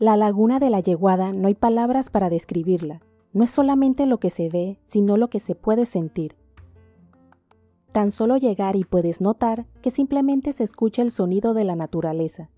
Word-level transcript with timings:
La 0.00 0.16
laguna 0.16 0.60
de 0.60 0.70
la 0.70 0.78
Yeguada 0.78 1.32
no 1.32 1.48
hay 1.48 1.56
palabras 1.56 2.08
para 2.08 2.30
describirla. 2.30 3.02
No 3.32 3.42
es 3.42 3.50
solamente 3.50 4.06
lo 4.06 4.18
que 4.20 4.30
se 4.30 4.48
ve, 4.48 4.78
sino 4.84 5.16
lo 5.16 5.28
que 5.28 5.40
se 5.40 5.56
puede 5.56 5.86
sentir. 5.86 6.36
Tan 7.90 8.12
solo 8.12 8.36
llegar 8.36 8.76
y 8.76 8.84
puedes 8.84 9.20
notar 9.20 9.66
que 9.82 9.90
simplemente 9.90 10.52
se 10.52 10.62
escucha 10.62 11.02
el 11.02 11.10
sonido 11.10 11.52
de 11.52 11.64
la 11.64 11.74
naturaleza. 11.74 12.48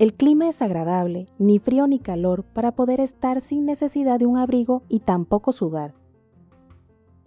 El 0.00 0.14
clima 0.14 0.48
es 0.48 0.60
agradable, 0.60 1.26
ni 1.38 1.60
frío 1.60 1.86
ni 1.86 2.00
calor, 2.00 2.42
para 2.42 2.72
poder 2.72 2.98
estar 2.98 3.40
sin 3.40 3.64
necesidad 3.64 4.18
de 4.18 4.26
un 4.26 4.38
abrigo 4.38 4.82
y 4.88 5.00
tampoco 5.00 5.52
sudar. 5.52 5.94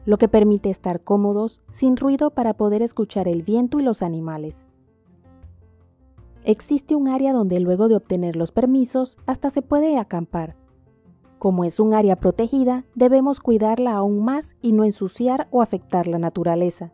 Lo 0.04 0.18
que 0.18 0.28
permite 0.28 0.70
estar 0.70 1.02
cómodos, 1.02 1.62
sin 1.72 1.96
ruido 1.96 2.32
para 2.32 2.56
poder 2.56 2.82
escuchar 2.82 3.30
el 3.30 3.42
viento 3.42 3.80
y 3.80 3.84
los 3.84 4.04
animales. 4.04 4.66
Existe 6.44 6.96
un 6.96 7.08
área 7.08 7.34
donde 7.34 7.60
luego 7.60 7.88
de 7.88 7.96
obtener 7.96 8.36
los 8.36 8.52
permisos 8.52 9.18
hasta 9.26 9.50
se 9.50 9.62
puede 9.62 9.98
acampar. 9.98 10.56
Como 11.38 11.64
es 11.64 11.80
un 11.80 11.94
área 11.94 12.16
protegida, 12.18 12.86
debemos 12.96 13.40
cuidarla 13.40 13.96
aún 13.96 14.24
más 14.24 14.56
y 14.62 14.72
no 14.72 14.84
ensuciar 14.84 15.48
o 15.52 15.62
afectar 15.62 16.08
la 16.08 16.20
naturaleza. 16.20 16.92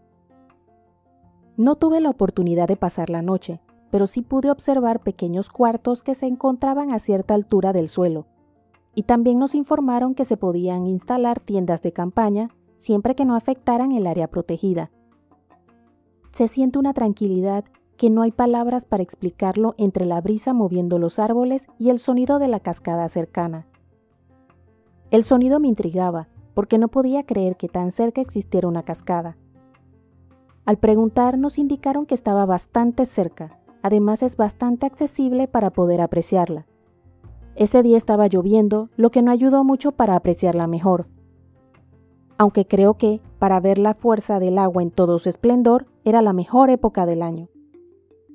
No 1.57 1.75
tuve 1.75 2.01
la 2.01 2.09
oportunidad 2.09 2.67
de 2.67 2.75
pasar 2.75 3.09
la 3.09 3.21
noche, 3.21 3.61
pero 3.91 4.07
sí 4.07 4.21
pude 4.21 4.51
observar 4.51 5.01
pequeños 5.01 5.49
cuartos 5.49 6.03
que 6.03 6.13
se 6.13 6.27
encontraban 6.27 6.91
a 6.91 6.99
cierta 6.99 7.33
altura 7.33 7.71
del 7.71 7.87
suelo. 7.87 8.25
Y 8.93 9.03
también 9.03 9.39
nos 9.39 9.55
informaron 9.55 10.15
que 10.15 10.25
se 10.25 10.37
podían 10.37 10.85
instalar 10.85 11.39
tiendas 11.39 11.81
de 11.81 11.93
campaña 11.93 12.49
siempre 12.77 13.15
que 13.15 13.25
no 13.25 13.35
afectaran 13.35 13.91
el 13.93 14.05
área 14.05 14.27
protegida. 14.27 14.91
Se 16.33 16.47
siente 16.47 16.77
una 16.77 16.93
tranquilidad 16.93 17.65
que 17.97 18.09
no 18.09 18.21
hay 18.21 18.31
palabras 18.31 18.85
para 18.85 19.03
explicarlo 19.03 19.75
entre 19.77 20.05
la 20.05 20.21
brisa 20.21 20.53
moviendo 20.53 20.99
los 20.99 21.19
árboles 21.19 21.67
y 21.79 21.89
el 21.89 21.99
sonido 21.99 22.39
de 22.39 22.47
la 22.47 22.59
cascada 22.59 23.07
cercana. 23.09 23.67
El 25.11 25.23
sonido 25.23 25.59
me 25.59 25.67
intrigaba, 25.67 26.27
porque 26.53 26.77
no 26.77 26.87
podía 26.87 27.25
creer 27.25 27.57
que 27.57 27.67
tan 27.67 27.91
cerca 27.91 28.21
existiera 28.21 28.67
una 28.67 28.83
cascada. 28.83 29.37
Al 30.65 30.77
preguntar 30.77 31.37
nos 31.37 31.57
indicaron 31.57 32.05
que 32.05 32.15
estaba 32.15 32.45
bastante 32.45 33.05
cerca, 33.05 33.59
además 33.81 34.23
es 34.23 34.35
bastante 34.35 34.85
accesible 34.85 35.47
para 35.47 35.69
poder 35.69 36.01
apreciarla. 36.01 36.65
Ese 37.55 37.83
día 37.83 37.97
estaba 37.97 38.27
lloviendo, 38.27 38.89
lo 38.97 39.11
que 39.11 39.21
no 39.21 39.31
ayudó 39.31 39.63
mucho 39.63 39.91
para 39.93 40.15
apreciarla 40.15 40.67
mejor. 40.67 41.07
Aunque 42.37 42.65
creo 42.65 42.95
que, 42.95 43.21
para 43.39 43.59
ver 43.61 43.77
la 43.77 43.93
fuerza 43.93 44.39
del 44.39 44.57
agua 44.57 44.83
en 44.83 44.91
todo 44.91 45.19
su 45.19 45.29
esplendor, 45.29 45.85
era 46.03 46.21
la 46.21 46.33
mejor 46.33 46.69
época 46.69 47.05
del 47.05 47.21
año. 47.21 47.47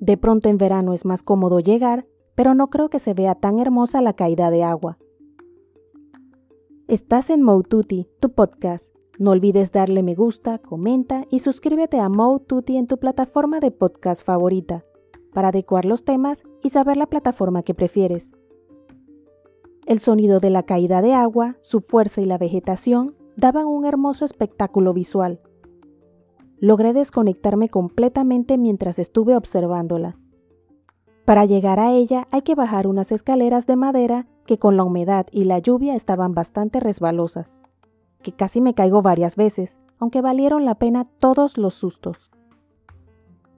De 0.01 0.17
pronto 0.17 0.49
en 0.49 0.57
verano 0.57 0.95
es 0.95 1.05
más 1.05 1.23
cómodo 1.23 1.61
llegar, 1.61 2.07
pero 2.35 2.55
no 2.55 2.71
creo 2.71 2.89
que 2.89 2.99
se 2.99 3.13
vea 3.13 3.35
tan 3.35 3.59
hermosa 3.59 4.01
la 4.01 4.15
caída 4.15 4.51
de 4.51 4.65
agua. 4.65 4.99
Estás 6.89 7.29
en 7.29 7.43
Moututi, 7.43 8.09
tu 8.19 8.33
podcast. 8.33 8.91
No 9.19 9.33
olvides 9.33 9.73
darle 9.73 10.03
me 10.03 10.15
gusta, 10.15 10.57
comenta 10.59 11.27
y 11.31 11.41
suscríbete 11.41 12.01
a 12.01 12.09
Moututi 12.09 12.79
en 12.79 12.87
tu 12.87 12.99
plataforma 12.99 13.61
de 13.61 13.73
podcast 13.73 14.25
favorita 14.25 14.87
para 15.35 15.49
adecuar 15.49 15.85
los 15.85 16.03
temas 16.03 16.45
y 16.63 16.71
saber 16.71 16.97
la 16.97 17.07
plataforma 17.07 17.63
que 17.63 17.75
prefieres. 17.75 18.33
El 19.85 20.01
sonido 20.01 20.41
de 20.41 20.49
la 20.49 20.63
caída 20.63 21.03
de 21.03 21.13
agua, 21.13 21.59
su 21.61 21.81
fuerza 21.81 22.23
y 22.23 22.25
la 22.25 22.39
vegetación 22.39 23.17
daban 23.37 23.67
un 23.67 23.85
hermoso 23.85 24.25
espectáculo 24.25 24.95
visual 24.95 25.43
logré 26.61 26.93
desconectarme 26.93 27.69
completamente 27.69 28.59
mientras 28.59 28.99
estuve 28.99 29.37
observándola. 29.37 30.17
Para 31.25 31.45
llegar 31.45 31.81
a 31.81 31.93
ella 31.93 32.29
hay 32.31 32.43
que 32.43 32.55
bajar 32.55 32.87
unas 32.87 33.13
escaleras 33.13 33.67
de 33.67 33.77
madera 33.77 34.27
que 34.47 34.59
con 34.59 34.77
la 34.77 34.85
humedad 34.85 35.27
y 35.33 35.45
la 35.45 35.59
lluvia 35.59 35.95
estaban 35.95 36.35
bastante 36.35 36.81
resbalosas, 36.81 37.57
que 38.23 38.33
casi 38.33 38.61
me 38.61 38.75
caigo 38.75 39.01
varias 39.01 39.37
veces, 39.37 39.79
aunque 39.99 40.21
valieron 40.21 40.65
la 40.65 40.75
pena 40.75 41.07
todos 41.19 41.57
los 41.57 41.75
sustos. 41.75 42.31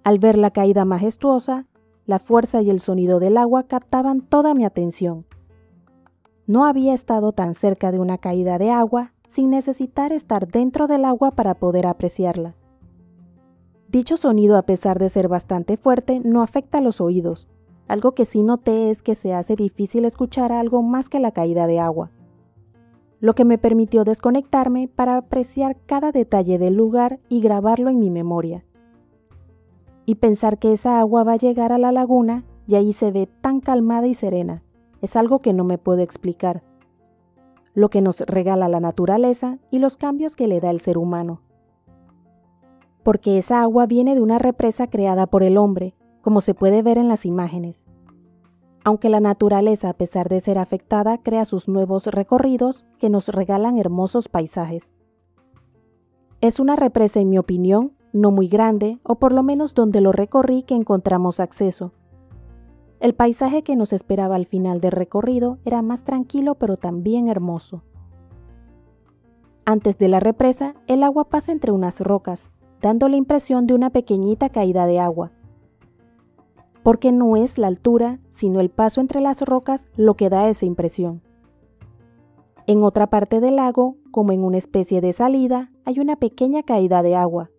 Al 0.05 0.19
ver 0.19 0.37
la 0.37 0.51
caída 0.51 0.85
majestuosa, 0.85 1.67
la 2.07 2.19
fuerza 2.19 2.63
y 2.63 2.71
el 2.71 2.81
sonido 2.81 3.21
del 3.21 3.37
agua 3.37 3.65
captaban 3.65 4.21
toda 4.21 4.55
mi 4.55 4.65
atención. 4.65 5.25
No 6.47 6.67
había 6.67 6.95
estado 6.95 7.33
tan 7.33 7.55
cerca 7.55 7.93
de 7.93 8.01
una 8.01 8.19
caída 8.19 8.59
de 8.59 8.71
agua 8.71 9.13
sin 9.27 9.51
necesitar 9.51 10.13
estar 10.13 10.49
dentro 10.49 10.89
del 10.89 11.05
agua 11.05 11.31
para 11.31 11.55
poder 11.55 11.87
apreciarla. 11.87 12.57
Dicho 13.93 14.17
sonido, 14.17 14.57
a 14.57 14.63
pesar 14.63 14.99
de 14.99 15.11
ser 15.11 15.29
bastante 15.29 15.77
fuerte, 15.77 16.19
no 16.25 16.41
afecta 16.41 16.79
a 16.79 16.81
los 16.81 17.03
oídos. 17.03 17.47
Algo 17.89 18.13
que 18.13 18.25
sí 18.25 18.43
noté 18.43 18.91
es 18.91 19.03
que 19.03 19.15
se 19.15 19.35
hace 19.35 19.55
difícil 19.55 20.07
escuchar 20.07 20.51
algo 20.51 20.83
más 20.83 21.11
que 21.11 21.21
la 21.21 21.33
caída 21.33 21.67
de 21.67 21.79
agua, 21.79 22.11
lo 23.21 23.35
que 23.35 23.45
me 23.45 23.59
permitió 23.59 24.05
desconectarme 24.05 24.89
para 24.89 25.19
apreciar 25.19 25.77
cada 25.85 26.11
detalle 26.11 26.59
del 26.59 26.75
lugar 26.75 27.21
y 27.29 27.43
grabarlo 27.43 27.91
en 27.91 27.99
mi 27.99 28.09
memoria. 28.09 28.65
Y 30.07 30.15
pensar 30.15 30.59
que 30.59 30.73
esa 30.73 30.99
agua 30.99 31.23
va 31.23 31.35
a 31.35 31.37
llegar 31.37 31.71
a 31.71 31.77
la 31.77 31.93
laguna 31.93 32.45
y 32.67 32.77
ahí 32.77 32.95
se 32.95 33.11
ve 33.11 33.29
tan 33.43 33.61
calmada 33.61 34.07
y 34.07 34.15
serena, 34.15 34.63
es 35.03 35.17
algo 35.17 35.41
que 35.41 35.53
no 35.53 35.65
me 35.65 35.77
puedo 35.77 36.01
explicar. 36.01 36.63
Lo 37.75 37.91
que 37.91 38.01
nos 38.01 38.21
regala 38.21 38.71
la 38.71 38.81
naturaleza 38.81 39.59
y 39.71 39.81
los 39.81 39.99
cambios 39.99 40.35
que 40.35 40.49
le 40.49 40.61
da 40.61 40.71
el 40.71 40.81
ser 40.81 40.97
humano 40.97 41.43
porque 43.03 43.39
esa 43.39 43.63
agua 43.63 43.87
viene 43.87 44.15
de 44.15 44.21
una 44.21 44.39
represa 44.39 44.89
creada 44.89 45.27
por 45.27 45.43
el 45.43 45.57
hombre, 45.57 45.95
como 46.21 46.41
se 46.41 46.55
puede 46.55 46.83
ver 46.83 46.99
en 46.99 47.09
las 47.09 47.27
imágenes. 47.27 47.85
Aunque 48.85 49.09
la 49.09 49.21
naturaleza, 49.21 49.91
a 49.91 49.95
pesar 49.95 50.29
de 50.29 50.41
ser 50.41 50.59
afectada, 50.59 51.19
crea 51.19 51.45
sus 51.45 51.69
nuevos 51.69 52.07
recorridos 52.07 52.85
que 52.99 53.11
nos 53.11 53.29
regalan 53.29 53.79
hermosos 53.79 54.29
paisajes. 54.29 54.93
Es 56.41 56.59
una 56.59 56.75
represa, 56.75 57.21
en 57.21 57.31
mi 57.31 57.39
opinión, 57.39 57.93
no 58.13 58.31
muy 58.31 58.49
grande, 58.49 58.99
o 59.05 59.17
por 59.17 59.33
lo 59.33 59.43
menos 59.43 59.75
donde 59.75 60.01
lo 60.01 60.13
recorrí 60.13 60.63
que 60.63 60.75
encontramos 60.75 61.39
acceso. 61.39 61.93
El 62.99 63.15
paisaje 63.15 63.63
que 63.63 63.75
nos 63.77 63.93
esperaba 63.93 64.37
al 64.37 64.47
final 64.47 64.81
del 64.81 64.93
recorrido 64.93 65.59
era 65.65 65.83
más 65.83 66.05
tranquilo 66.05 66.55
pero 66.57 66.77
también 66.77 67.29
hermoso. 67.29 67.83
Antes 69.65 69.99
de 69.99 70.09
la 70.09 70.21
represa, 70.21 70.75
el 70.89 71.03
agua 71.03 71.29
pasa 71.29 71.53
entre 71.53 71.73
unas 71.73 72.01
rocas, 72.01 72.49
dando 72.83 73.09
la 73.09 73.17
impresión 73.17 73.67
de 73.67 73.75
una 73.75 73.91
pequeñita 73.91 74.49
caída 74.49 74.87
de 74.87 74.99
agua. 74.99 75.31
Porque 76.83 77.13
no 77.13 77.37
es 77.37 77.57
la 77.57 77.69
altura, 77.69 78.19
sino 78.31 78.61
el 78.61 78.71
paso 78.71 79.01
entre 79.01 79.21
las 79.21 79.41
rocas 79.41 79.89
lo 79.97 80.15
que 80.15 80.29
da 80.29 80.49
esa 80.49 80.67
impresión. 80.67 81.23
En 82.67 82.83
otra 82.83 83.09
parte 83.09 83.41
del 83.41 83.57
lago, 83.57 83.97
como 84.11 84.33
en 84.33 84.45
una 84.45 84.59
especie 84.59 85.01
de 85.01 85.13
salida, 85.13 85.71
hay 85.85 86.01
una 86.01 86.17
pequeña 86.17 86.63
caída 86.65 87.03
de 87.03 87.15
agua. 87.15 87.51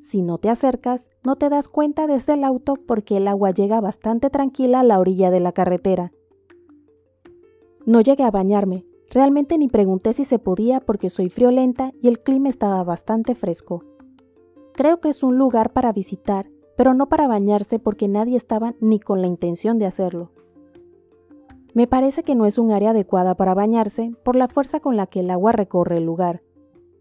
Si 0.00 0.22
no 0.22 0.38
te 0.38 0.50
acercas, 0.50 1.10
no 1.24 1.36
te 1.36 1.48
das 1.48 1.68
cuenta 1.68 2.06
desde 2.06 2.34
el 2.34 2.44
auto 2.44 2.76
porque 2.76 3.16
el 3.16 3.28
agua 3.28 3.50
llega 3.50 3.80
bastante 3.80 4.30
tranquila 4.30 4.80
a 4.80 4.84
la 4.84 5.00
orilla 5.00 5.30
de 5.30 5.40
la 5.40 5.52
carretera. 5.52 6.12
No 7.86 8.00
llegué 8.00 8.24
a 8.24 8.30
bañarme, 8.30 8.84
realmente 9.10 9.58
ni 9.58 9.68
pregunté 9.68 10.12
si 10.12 10.24
se 10.24 10.38
podía 10.38 10.80
porque 10.80 11.10
soy 11.10 11.28
friolenta 11.28 11.92
y 12.00 12.08
el 12.08 12.20
clima 12.20 12.48
estaba 12.48 12.82
bastante 12.84 13.34
fresco. 13.34 13.84
Creo 14.76 15.00
que 15.00 15.08
es 15.08 15.22
un 15.22 15.38
lugar 15.38 15.72
para 15.72 15.90
visitar, 15.90 16.50
pero 16.76 16.92
no 16.92 17.08
para 17.08 17.26
bañarse 17.26 17.78
porque 17.78 18.08
nadie 18.08 18.36
estaba 18.36 18.74
ni 18.78 19.00
con 19.00 19.22
la 19.22 19.26
intención 19.26 19.78
de 19.78 19.86
hacerlo. 19.86 20.32
Me 21.72 21.86
parece 21.86 22.22
que 22.22 22.34
no 22.34 22.44
es 22.44 22.58
un 22.58 22.70
área 22.72 22.90
adecuada 22.90 23.34
para 23.34 23.54
bañarse 23.54 24.12
por 24.22 24.36
la 24.36 24.48
fuerza 24.48 24.80
con 24.80 24.98
la 24.98 25.06
que 25.06 25.20
el 25.20 25.30
agua 25.30 25.52
recorre 25.52 25.96
el 25.96 26.04
lugar, 26.04 26.42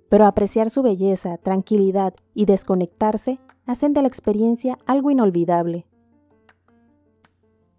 pero 0.07 0.25
apreciar 0.25 0.69
su 0.69 0.83
belleza, 0.83 1.37
tranquilidad 1.37 2.13
y 2.33 2.45
desconectarse 2.45 3.39
hacen 3.65 3.93
de 3.93 4.03
la 4.03 4.07
experiencia 4.07 4.77
algo 4.85 5.11
inolvidable. 5.11 5.85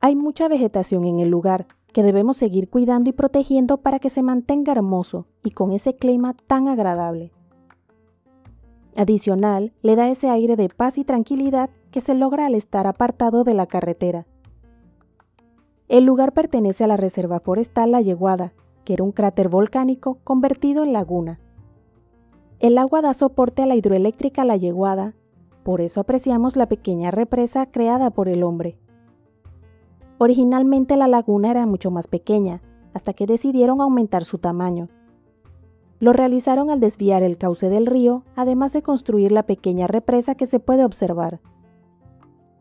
Hay 0.00 0.14
mucha 0.14 0.46
vegetación 0.46 1.06
en 1.06 1.20
el 1.20 1.30
lugar 1.30 1.68
que 1.94 2.02
debemos 2.02 2.36
seguir 2.36 2.68
cuidando 2.68 3.08
y 3.08 3.14
protegiendo 3.14 3.78
para 3.78 3.98
que 3.98 4.10
se 4.10 4.22
mantenga 4.22 4.72
hermoso 4.72 5.26
y 5.42 5.52
con 5.52 5.72
ese 5.72 5.96
clima 5.96 6.34
tan 6.46 6.68
agradable. 6.68 7.32
Adicional, 8.96 9.74
le 9.82 9.94
da 9.94 10.08
ese 10.08 10.30
aire 10.30 10.56
de 10.56 10.70
paz 10.70 10.96
y 10.96 11.04
tranquilidad 11.04 11.68
que 11.90 12.00
se 12.00 12.14
logra 12.14 12.46
al 12.46 12.54
estar 12.54 12.86
apartado 12.86 13.44
de 13.44 13.52
la 13.52 13.66
carretera. 13.66 14.26
El 15.88 16.04
lugar 16.04 16.32
pertenece 16.32 16.84
a 16.84 16.86
la 16.86 16.96
Reserva 16.96 17.38
Forestal 17.40 17.92
La 17.92 18.00
Yeguada, 18.00 18.54
que 18.84 18.94
era 18.94 19.04
un 19.04 19.12
cráter 19.12 19.50
volcánico 19.50 20.18
convertido 20.24 20.82
en 20.82 20.94
laguna. 20.94 21.40
El 22.58 22.78
agua 22.78 23.02
da 23.02 23.12
soporte 23.12 23.62
a 23.62 23.66
la 23.66 23.76
hidroeléctrica 23.76 24.44
La 24.44 24.56
Yeguada, 24.56 25.14
por 25.62 25.82
eso 25.82 26.00
apreciamos 26.00 26.56
la 26.56 26.66
pequeña 26.66 27.10
represa 27.10 27.66
creada 27.66 28.10
por 28.10 28.28
el 28.28 28.42
hombre. 28.42 28.78
Originalmente 30.16 30.96
la 30.96 31.06
laguna 31.06 31.50
era 31.50 31.66
mucho 31.66 31.90
más 31.90 32.08
pequeña, 32.08 32.62
hasta 32.94 33.12
que 33.12 33.26
decidieron 33.26 33.82
aumentar 33.82 34.24
su 34.24 34.38
tamaño. 34.38 34.88
Lo 35.98 36.12
realizaron 36.12 36.70
al 36.70 36.80
desviar 36.80 37.22
el 37.22 37.38
cauce 37.38 37.70
del 37.70 37.86
río, 37.86 38.24
además 38.34 38.72
de 38.72 38.82
construir 38.82 39.32
la 39.32 39.44
pequeña 39.44 39.86
represa 39.86 40.34
que 40.34 40.46
se 40.46 40.60
puede 40.60 40.84
observar. 40.84 41.40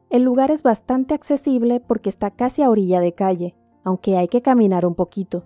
El 0.09 0.23
lugar 0.23 0.51
es 0.51 0.63
bastante 0.63 1.13
accesible 1.13 1.81
porque 1.81 2.09
está 2.09 2.31
casi 2.31 2.61
a 2.61 2.69
orilla 2.69 3.01
de 3.01 3.13
calle, 3.13 3.55
aunque 3.83 4.17
hay 4.17 4.27
que 4.27 4.41
caminar 4.41 4.85
un 4.85 4.95
poquito. 4.95 5.43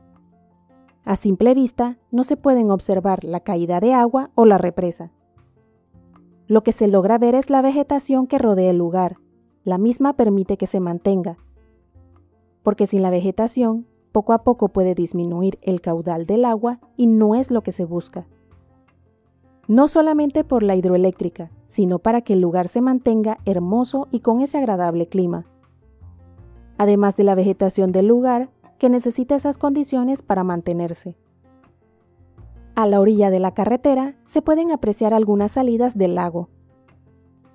A 1.05 1.15
simple 1.15 1.55
vista 1.55 1.97
no 2.11 2.23
se 2.23 2.37
pueden 2.37 2.69
observar 2.69 3.23
la 3.23 3.39
caída 3.39 3.79
de 3.79 3.93
agua 3.93 4.29
o 4.35 4.45
la 4.45 4.59
represa. 4.59 5.11
Lo 6.45 6.61
que 6.61 6.71
se 6.71 6.87
logra 6.87 7.17
ver 7.17 7.35
es 7.35 7.49
la 7.49 7.61
vegetación 7.61 8.27
que 8.27 8.37
rodea 8.37 8.69
el 8.69 8.77
lugar. 8.77 9.17
La 9.63 9.77
misma 9.77 10.13
permite 10.13 10.57
que 10.57 10.67
se 10.67 10.79
mantenga. 10.79 11.37
Porque 12.63 12.85
sin 12.85 13.01
la 13.01 13.09
vegetación, 13.09 13.87
poco 14.19 14.33
a 14.33 14.43
poco 14.43 14.67
puede 14.67 14.95
disminuir 14.95 15.57
el 15.61 15.79
caudal 15.79 16.25
del 16.25 16.43
agua 16.43 16.81
y 16.97 17.07
no 17.07 17.35
es 17.35 17.51
lo 17.51 17.63
que 17.63 17.71
se 17.71 17.85
busca. 17.85 18.27
No 19.69 19.87
solamente 19.87 20.43
por 20.43 20.61
la 20.61 20.75
hidroeléctrica, 20.75 21.51
sino 21.67 21.99
para 21.99 22.19
que 22.19 22.33
el 22.33 22.41
lugar 22.41 22.67
se 22.67 22.81
mantenga 22.81 23.37
hermoso 23.45 24.09
y 24.11 24.19
con 24.19 24.41
ese 24.41 24.57
agradable 24.57 25.07
clima. 25.07 25.45
Además 26.77 27.15
de 27.15 27.23
la 27.23 27.33
vegetación 27.33 27.93
del 27.93 28.07
lugar, 28.07 28.49
que 28.77 28.89
necesita 28.89 29.35
esas 29.35 29.57
condiciones 29.57 30.21
para 30.21 30.43
mantenerse. 30.43 31.15
A 32.75 32.87
la 32.87 32.99
orilla 32.99 33.29
de 33.29 33.39
la 33.39 33.53
carretera 33.53 34.17
se 34.25 34.41
pueden 34.41 34.71
apreciar 34.71 35.13
algunas 35.13 35.53
salidas 35.53 35.97
del 35.97 36.15
lago. 36.15 36.49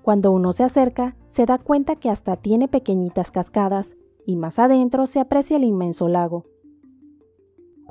Cuando 0.00 0.32
uno 0.32 0.55
se 0.55 0.64
acerca, 0.64 1.14
se 1.26 1.44
da 1.44 1.58
cuenta 1.58 1.96
que 1.96 2.08
hasta 2.08 2.37
tiene 2.37 2.69
pequeñitas 2.69 3.31
cascadas 3.31 3.96
y 4.25 4.37
más 4.37 4.58
adentro 4.58 5.06
se 5.06 5.20
aprecia 5.20 5.58
el 5.58 5.64
inmenso 5.64 6.08
lago. 6.08 6.53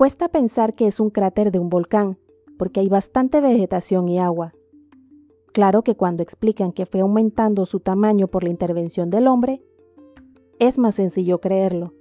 Cuesta 0.04 0.28
pensar 0.28 0.76
que 0.76 0.86
es 0.86 1.00
un 1.00 1.10
cráter 1.10 1.50
de 1.50 1.60
un 1.60 1.70
volcán, 1.70 2.18
porque 2.58 2.82
hay 2.82 2.90
bastante 2.90 3.40
vegetación 3.40 4.10
y 4.10 4.20
agua. 4.20 4.54
Claro 5.54 5.82
que 5.82 5.96
cuando 5.96 6.22
explican 6.22 6.74
que 6.74 6.86
fue 6.86 7.00
aumentando 7.00 7.66
su 7.66 7.80
tamaño 7.80 8.28
por 8.28 8.44
la 8.44 8.50
intervención 8.50 9.10
del 9.10 9.30
hombre, 9.30 9.64
es 10.60 10.78
más 10.78 10.96
sencillo 10.96 11.40
creerlo. 11.40 11.94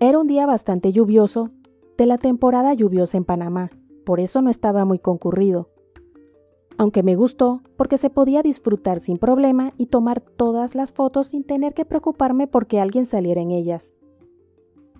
Era 0.00 0.18
un 0.18 0.26
día 0.26 0.44
bastante 0.44 0.92
lluvioso, 0.92 1.50
de 1.96 2.06
la 2.06 2.18
temporada 2.18 2.74
lluviosa 2.74 3.16
en 3.16 3.26
Panamá, 3.26 3.70
por 4.04 4.18
eso 4.18 4.42
no 4.42 4.50
estaba 4.50 4.84
muy 4.84 4.98
concurrido. 4.98 5.70
Aunque 6.78 7.04
me 7.04 7.14
gustó 7.14 7.62
porque 7.76 7.96
se 7.96 8.10
podía 8.10 8.42
disfrutar 8.42 8.98
sin 8.98 9.18
problema 9.18 9.72
y 9.78 9.86
tomar 9.86 10.20
todas 10.20 10.74
las 10.74 10.90
fotos 10.90 11.28
sin 11.28 11.44
tener 11.44 11.74
que 11.74 11.84
preocuparme 11.84 12.48
porque 12.48 12.80
alguien 12.80 13.06
saliera 13.06 13.40
en 13.40 13.52
ellas. 13.52 13.94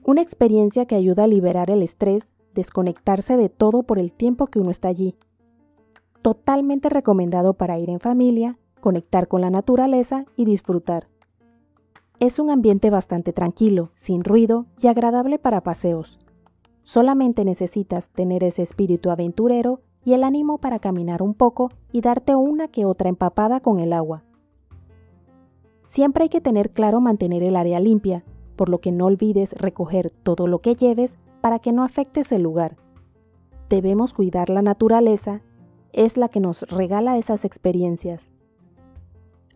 Una 0.05 0.21
experiencia 0.21 0.85
que 0.85 0.97
ayuda 0.97 1.25
a 1.25 1.29
liberar 1.29 1.71
el 1.71 1.81
estrés, 1.81 2.35
desconectarse 2.55 3.37
de 3.37 3.49
todo 3.49 3.85
por 3.85 4.01
el 4.01 4.13
tiempo 4.13 4.49
que 4.49 4.59
uno 4.59 4.71
está 4.71 4.89
allí. 4.89 5.15
Totalmente 6.23 6.89
recomendado 6.89 7.55
para 7.55 7.79
ir 7.79 7.89
en 7.89 8.01
familia, 8.01 8.59
conectar 8.81 9.29
con 9.29 9.41
la 9.41 9.51
naturaleza 9.51 10.25
y 10.37 10.45
disfrutar. 10.45 11.09
Es 12.19 12.41
un 12.41 12.51
ambiente 12.51 12.91
bastante 12.91 13.33
tranquilo, 13.33 13.91
sin 13.95 14.25
ruido 14.25 14.67
y 14.81 14.89
agradable 14.89 15.39
para 15.39 15.63
paseos. 15.63 16.19
Solamente 16.83 17.45
necesitas 17.45 18.09
tener 18.09 18.43
ese 18.43 18.63
espíritu 18.63 19.11
aventurero 19.11 19.83
y 20.05 20.15
el 20.15 20.25
ánimo 20.25 20.59
para 20.59 20.81
caminar 20.81 21.23
un 21.23 21.35
poco 21.35 21.71
y 21.93 22.01
darte 22.01 22.35
una 22.35 22.67
que 22.67 22.85
otra 22.87 23.09
empapada 23.09 23.61
con 23.61 23.79
el 23.79 23.93
agua. 23.93 24.25
Siempre 25.87 26.25
hay 26.25 26.29
que 26.29 26.41
tener 26.41 26.71
claro 26.71 27.01
mantener 27.01 27.45
el 27.45 27.55
área 27.55 27.79
limpia, 27.79 28.25
por 28.63 28.69
lo 28.69 28.81
que 28.81 28.93
no 28.93 29.07
olvides 29.07 29.55
recoger 29.55 30.13
todo 30.23 30.47
lo 30.47 30.61
que 30.61 30.77
lleves 30.77 31.19
para 31.41 31.59
que 31.59 31.73
no 31.73 31.83
afectes 31.83 32.31
el 32.31 32.43
lugar. 32.43 32.77
Debemos 33.69 34.13
cuidar 34.13 34.51
la 34.51 34.63
naturaleza, 34.63 35.43
es 35.93 36.17
la 36.17 36.29
que 36.29 36.39
nos 36.39 36.63
regala 36.71 37.19
esas 37.19 37.45
experiencias. 37.45 38.31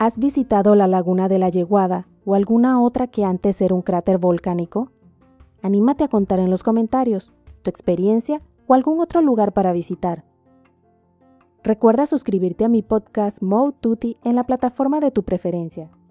¿Has 0.01 0.19
visitado 0.19 0.75
la 0.75 0.89
laguna 0.89 1.29
de 1.29 1.39
la 1.39 1.51
Yeguada 1.51 2.09
o 2.25 2.35
alguna 2.35 2.83
otra 2.83 3.07
que 3.07 3.25
antes 3.25 3.61
era 3.61 3.77
un 3.77 3.83
cráter 3.83 4.19
volcánico? 4.19 4.91
Anímate 5.63 6.03
a 6.03 6.09
contar 6.09 6.41
en 6.41 6.51
los 6.51 6.65
comentarios 6.65 7.33
tu 7.63 7.71
experiencia 7.71 8.41
o 8.67 8.75
algún 8.75 8.99
otro 8.99 9.23
lugar 9.23 9.53
para 9.53 9.73
visitar. 9.73 10.25
Recuerda 11.63 12.09
suscribirte 12.09 12.65
a 12.65 12.69
mi 12.69 12.83
podcast 12.83 13.41
Mode 13.41 13.77
Tutti 13.81 14.17
en 14.25 14.35
la 14.35 14.43
plataforma 14.43 14.99
de 14.99 15.13
tu 15.13 15.23
preferencia. 15.23 15.93